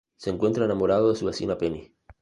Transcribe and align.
Se 0.17 0.31
encuentra 0.31 0.65
enamorado 0.65 1.09
de 1.11 1.15
su 1.15 1.27
vecina 1.27 1.59
Penny. 1.59 1.93